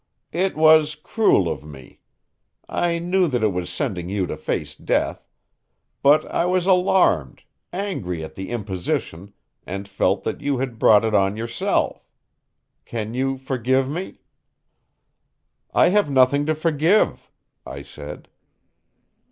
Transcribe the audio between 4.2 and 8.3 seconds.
to face death. But I was alarmed, angry